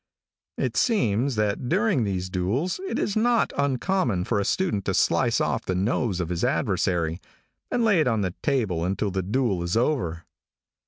It 0.57 0.75
seems 0.77 1.35
that 1.35 1.69
during 1.69 2.03
these 2.03 2.27
duels 2.31 2.79
it 2.87 2.97
is 2.97 3.15
not 3.15 3.53
uncommon 3.55 4.23
for 4.23 4.39
a 4.39 4.43
student 4.45 4.83
to 4.85 4.95
slice 4.95 5.39
off 5.39 5.65
the 5.65 5.75
nose 5.75 6.19
of 6.19 6.29
his 6.29 6.43
adversary, 6.43 7.21
and 7.69 7.83
lay 7.85 7.99
it 7.99 8.07
on 8.07 8.21
the 8.21 8.33
table 8.41 8.83
until 8.83 9.11
the 9.11 9.21
duel 9.21 9.61
is 9.61 9.77
over. 9.77 10.23